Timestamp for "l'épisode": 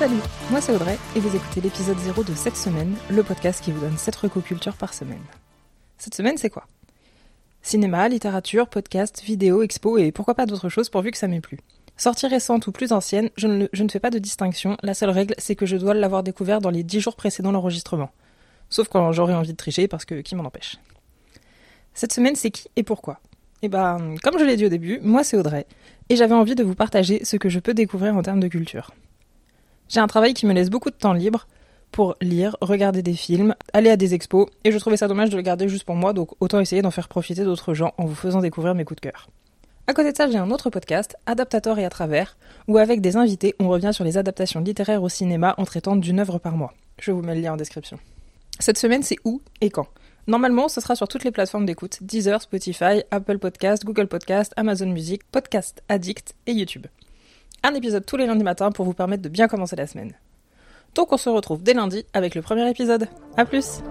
1.60-1.98